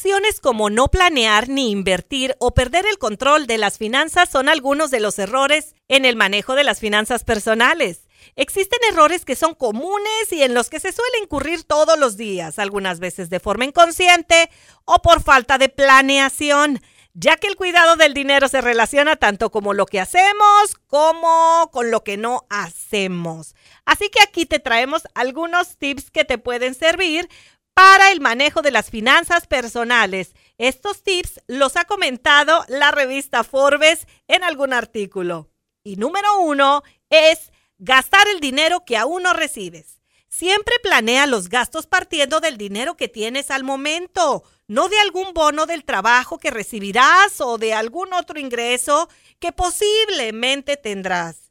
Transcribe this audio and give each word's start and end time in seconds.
Acciones 0.00 0.40
como 0.40 0.70
no 0.70 0.88
planear 0.88 1.50
ni 1.50 1.70
invertir 1.70 2.34
o 2.38 2.54
perder 2.54 2.86
el 2.86 2.96
control 2.96 3.46
de 3.46 3.58
las 3.58 3.76
finanzas 3.76 4.30
son 4.30 4.48
algunos 4.48 4.90
de 4.90 4.98
los 4.98 5.18
errores 5.18 5.74
en 5.88 6.06
el 6.06 6.16
manejo 6.16 6.54
de 6.54 6.64
las 6.64 6.80
finanzas 6.80 7.22
personales. 7.22 8.08
Existen 8.34 8.78
errores 8.90 9.26
que 9.26 9.36
son 9.36 9.54
comunes 9.54 10.32
y 10.32 10.42
en 10.42 10.54
los 10.54 10.70
que 10.70 10.80
se 10.80 10.92
suele 10.92 11.18
incurrir 11.22 11.64
todos 11.64 11.98
los 11.98 12.16
días, 12.16 12.58
algunas 12.58 12.98
veces 12.98 13.28
de 13.28 13.40
forma 13.40 13.66
inconsciente 13.66 14.48
o 14.86 15.02
por 15.02 15.22
falta 15.22 15.58
de 15.58 15.68
planeación, 15.68 16.80
ya 17.12 17.36
que 17.36 17.48
el 17.48 17.56
cuidado 17.56 17.96
del 17.96 18.14
dinero 18.14 18.48
se 18.48 18.62
relaciona 18.62 19.16
tanto 19.16 19.50
como 19.50 19.74
lo 19.74 19.84
que 19.84 20.00
hacemos 20.00 20.76
como 20.86 21.68
con 21.72 21.90
lo 21.90 22.04
que 22.04 22.16
no 22.16 22.46
hacemos. 22.48 23.54
Así 23.84 24.08
que 24.08 24.22
aquí 24.22 24.46
te 24.46 24.60
traemos 24.60 25.02
algunos 25.14 25.76
tips 25.76 26.10
que 26.10 26.24
te 26.24 26.38
pueden 26.38 26.74
servir 26.74 27.28
para 27.74 28.10
el 28.12 28.20
manejo 28.20 28.62
de 28.62 28.70
las 28.70 28.90
finanzas 28.90 29.46
personales. 29.46 30.34
Estos 30.58 31.02
tips 31.02 31.40
los 31.46 31.76
ha 31.76 31.84
comentado 31.84 32.64
la 32.68 32.90
revista 32.90 33.44
Forbes 33.44 34.06
en 34.28 34.44
algún 34.44 34.72
artículo. 34.72 35.50
Y 35.82 35.96
número 35.96 36.40
uno 36.40 36.82
es 37.08 37.50
gastar 37.78 38.28
el 38.28 38.40
dinero 38.40 38.84
que 38.84 38.96
aún 38.96 39.22
no 39.22 39.32
recibes. 39.32 40.00
Siempre 40.28 40.74
planea 40.82 41.26
los 41.26 41.48
gastos 41.48 41.86
partiendo 41.86 42.40
del 42.40 42.56
dinero 42.56 42.96
que 42.96 43.08
tienes 43.08 43.50
al 43.50 43.64
momento, 43.64 44.44
no 44.68 44.88
de 44.88 44.98
algún 45.00 45.34
bono 45.34 45.66
del 45.66 45.84
trabajo 45.84 46.38
que 46.38 46.52
recibirás 46.52 47.40
o 47.40 47.58
de 47.58 47.74
algún 47.74 48.12
otro 48.12 48.38
ingreso 48.38 49.08
que 49.40 49.50
posiblemente 49.50 50.76
tendrás. 50.76 51.50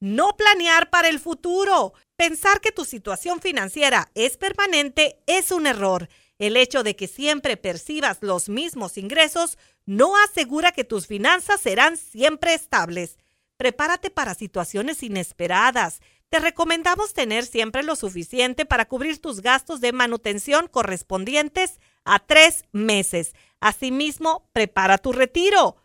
No 0.00 0.36
planear 0.36 0.90
para 0.90 1.08
el 1.08 1.20
futuro. 1.20 1.92
Pensar 2.20 2.60
que 2.60 2.70
tu 2.70 2.84
situación 2.84 3.40
financiera 3.40 4.10
es 4.14 4.36
permanente 4.36 5.16
es 5.26 5.50
un 5.50 5.66
error. 5.66 6.10
El 6.38 6.58
hecho 6.58 6.82
de 6.82 6.94
que 6.94 7.08
siempre 7.08 7.56
percibas 7.56 8.18
los 8.20 8.50
mismos 8.50 8.98
ingresos 8.98 9.56
no 9.86 10.12
asegura 10.18 10.72
que 10.72 10.84
tus 10.84 11.06
finanzas 11.06 11.62
serán 11.62 11.96
siempre 11.96 12.52
estables. 12.52 13.16
Prepárate 13.56 14.10
para 14.10 14.34
situaciones 14.34 15.02
inesperadas. 15.02 16.00
Te 16.28 16.40
recomendamos 16.40 17.14
tener 17.14 17.46
siempre 17.46 17.82
lo 17.84 17.96
suficiente 17.96 18.66
para 18.66 18.86
cubrir 18.86 19.18
tus 19.18 19.40
gastos 19.40 19.80
de 19.80 19.92
manutención 19.92 20.68
correspondientes 20.68 21.80
a 22.04 22.18
tres 22.18 22.64
meses. 22.70 23.32
Asimismo, 23.60 24.46
prepara 24.52 24.98
tu 24.98 25.14
retiro. 25.14 25.76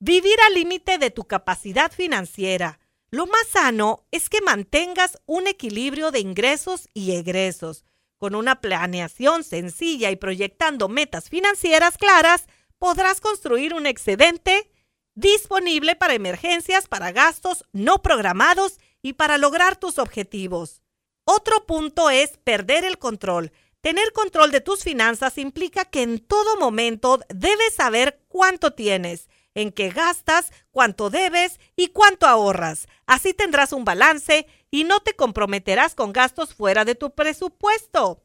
Vivir 0.00 0.34
al 0.48 0.54
límite 0.54 0.98
de 0.98 1.12
tu 1.12 1.22
capacidad 1.28 1.92
financiera. 1.92 2.80
Lo 3.14 3.26
más 3.26 3.46
sano 3.46 4.08
es 4.10 4.28
que 4.28 4.40
mantengas 4.40 5.20
un 5.24 5.46
equilibrio 5.46 6.10
de 6.10 6.18
ingresos 6.18 6.88
y 6.94 7.12
egresos. 7.12 7.84
Con 8.18 8.34
una 8.34 8.60
planeación 8.60 9.44
sencilla 9.44 10.10
y 10.10 10.16
proyectando 10.16 10.88
metas 10.88 11.28
financieras 11.28 11.96
claras, 11.96 12.46
podrás 12.80 13.20
construir 13.20 13.72
un 13.72 13.86
excedente 13.86 14.68
disponible 15.14 15.94
para 15.94 16.14
emergencias, 16.14 16.88
para 16.88 17.12
gastos 17.12 17.64
no 17.72 18.02
programados 18.02 18.80
y 19.00 19.12
para 19.12 19.38
lograr 19.38 19.76
tus 19.76 20.00
objetivos. 20.00 20.82
Otro 21.22 21.66
punto 21.66 22.10
es 22.10 22.36
perder 22.38 22.84
el 22.84 22.98
control. 22.98 23.52
Tener 23.80 24.10
control 24.10 24.50
de 24.50 24.60
tus 24.60 24.82
finanzas 24.82 25.38
implica 25.38 25.84
que 25.84 26.02
en 26.02 26.18
todo 26.18 26.56
momento 26.58 27.20
debes 27.28 27.74
saber 27.76 28.24
cuánto 28.26 28.72
tienes 28.72 29.28
en 29.54 29.72
qué 29.72 29.90
gastas, 29.90 30.52
cuánto 30.70 31.10
debes 31.10 31.58
y 31.76 31.88
cuánto 31.88 32.26
ahorras. 32.26 32.86
Así 33.06 33.34
tendrás 33.34 33.72
un 33.72 33.84
balance 33.84 34.46
y 34.70 34.84
no 34.84 35.00
te 35.00 35.14
comprometerás 35.14 35.94
con 35.94 36.12
gastos 36.12 36.54
fuera 36.54 36.84
de 36.84 36.94
tu 36.94 37.14
presupuesto. 37.14 38.22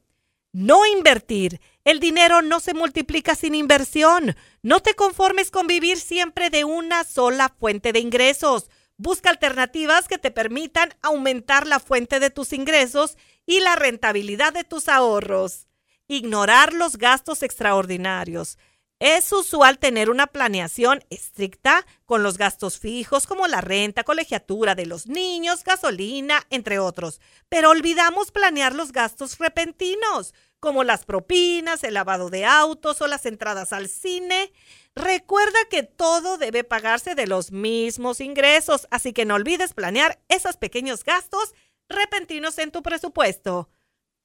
No 0.52 0.85
invertir. 0.88 1.61
El 1.83 2.00
dinero 2.00 2.41
no 2.41 2.59
se 2.59 2.73
multiplica 2.73 3.35
sin 3.35 3.53
inversión. 3.53 4.35
No 4.63 4.80
te 4.80 4.95
conformes 4.95 5.52
con 5.52 5.67
vivir 5.67 5.97
siempre 6.00 6.50
de 6.50 6.63
una 6.63 7.03
sola 7.03 7.50
fuente 7.50 7.94
de 7.94 8.00
ingresos. 8.00 8.69
Busca 8.97 9.30
alternativas 9.30 10.07
que 10.07 10.17
te 10.17 10.31
permitan 10.31 10.94
aumentar 11.01 11.68
la 11.68 11.79
fuente 11.79 12.19
de 12.19 12.31
tus 12.31 12.51
ingresos 12.51 13.16
y 13.45 13.59
la 13.59 13.75
rentabilidad 13.75 14.51
de 14.51 14.63
tus 14.63 14.89
ahorros. 14.89 15.68
Ignorar 16.07 16.73
los 16.73 16.97
gastos 16.97 17.44
extraordinarios. 17.44 18.57
Es 19.00 19.32
usual 19.32 19.80
tener 19.80 20.10
una 20.10 20.28
planeación 20.28 21.06
estricta 21.10 21.86
con 22.06 22.22
los 22.22 22.38
gastos 22.38 22.80
fijos 22.80 23.28
como 23.28 23.48
la 23.48 23.62
renta, 23.62 24.04
colegiatura 24.04 24.76
de 24.76 24.86
los 24.86 25.08
niños, 25.08 25.64
gasolina, 25.64 26.46
entre 26.50 26.80
otros, 26.80 27.22
pero 27.48 27.70
olvidamos 27.70 28.32
planear 28.32 28.76
los 28.76 28.92
gastos 28.92 29.38
repentinos 29.38 30.34
como 30.60 30.84
las 30.84 31.06
propinas, 31.06 31.86
el 31.86 31.94
lavado 31.94 32.30
de 32.30 32.44
autos 32.44 33.02
o 33.02 33.08
las 33.08 33.26
entradas 33.26 33.72
al 33.72 33.88
cine. 33.88 34.52
Recuerda 34.96 35.60
que 35.70 35.84
todo 35.84 36.38
debe 36.38 36.66
pagarse 36.66 37.16
de 37.16 37.26
los 37.26 37.54
mismos 37.54 38.20
ingresos, 38.20 38.86
así 38.92 39.14
que 39.14 39.24
no 39.24 39.36
olvides 39.36 39.74
planear 39.74 40.20
esos 40.28 40.58
pequeños 40.58 41.06
gastos 41.06 41.54
repentinos 41.88 42.58
en 42.58 42.72
tu 42.72 42.84
presupuesto. 42.84 43.70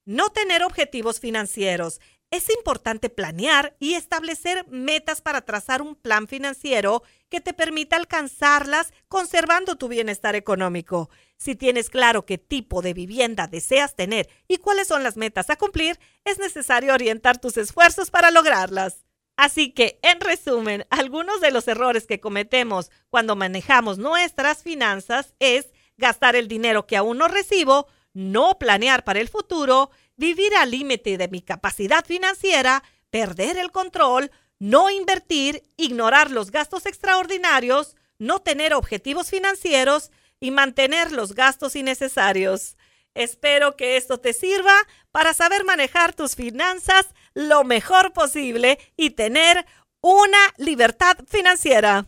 No 0.05 0.31
tener 0.31 0.65
objetivos 0.65 1.21
financieros. 1.21 2.01
Es 2.35 2.51
importante 2.51 3.11
planear 3.11 3.77
y 3.79 3.95
establecer 3.95 4.67
metas 4.67 5.21
para 5.21 5.43
trazar 5.43 5.81
un 5.81 5.95
plan 5.95 6.27
financiero 6.27 7.05
que 7.29 7.41
te 7.41 7.53
permita 7.53 7.95
alcanzarlas 7.95 8.93
conservando 9.07 9.77
tu 9.77 9.87
bienestar 9.87 10.35
económico. 10.35 11.11
Si 11.37 11.55
tienes 11.55 11.91
claro 11.91 12.27
qué 12.27 12.37
tipo 12.37 12.83
de 12.83 12.93
vivienda 12.93 13.47
deseas 13.47 13.95
tener 13.95 14.29
y 14.49 14.57
cuáles 14.57 14.89
son 14.89 15.05
las 15.05 15.17
metas 15.17 15.49
a 15.49 15.55
cumplir, 15.55 16.01
es 16.25 16.41
necesario 16.41 16.93
orientar 16.93 17.39
tus 17.39 17.57
esfuerzos 17.57 18.11
para 18.11 18.33
lograrlas. 18.33 19.05
Así 19.37 19.71
que, 19.71 20.01
en 20.03 20.19
resumen, 20.19 20.87
algunos 20.91 21.41
de 21.41 21.53
los 21.53 21.69
errores 21.69 22.05
que 22.05 22.19
cometemos 22.19 22.91
cuando 23.11 23.37
manejamos 23.37 23.97
nuestras 23.99 24.65
finanzas 24.65 25.35
es 25.39 25.73
gastar 25.99 26.35
el 26.35 26.49
dinero 26.49 26.85
que 26.85 26.97
aún 26.97 27.19
no 27.19 27.29
recibo, 27.29 27.87
no 28.13 28.59
planear 28.59 29.05
para 29.05 29.21
el 29.21 29.29
futuro, 29.29 29.91
vivir 30.17 30.55
al 30.57 30.71
límite 30.71 31.19
de 31.19 31.29
mi 31.29 31.43
capacidad 31.43 32.05
financiera, 32.05 32.83
perder 33.11 33.59
el 33.59 33.71
control, 33.71 34.31
no 34.59 34.91
invertir, 34.91 35.63
ignorar 35.77 36.31
los 36.31 36.51
gastos 36.51 36.87
extraordinarios, 36.87 37.97
no 38.19 38.41
tener 38.41 38.75
objetivos 38.75 39.31
financieros 39.31 40.11
y 40.41 40.51
mantener 40.51 41.13
los 41.13 41.35
gastos 41.35 41.77
innecesarios. 41.77 42.77
Espero 43.15 43.77
que 43.77 43.97
esto 43.97 44.19
te 44.19 44.33
sirva 44.33 44.75
para 45.13 45.35
saber 45.35 45.65
manejar 45.65 46.15
tus 46.15 46.35
finanzas 46.35 47.07
lo 47.33 47.65
mejor 47.65 48.13
posible 48.13 48.79
y 48.97 49.11
tener 49.11 49.65
una 50.01 50.39
libertad 50.57 51.17
financiera. 51.29 52.07